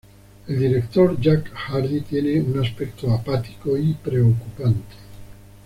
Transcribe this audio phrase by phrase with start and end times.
[0.47, 4.95] El director Jack Hardy tiene un aspecto apático y preocupante.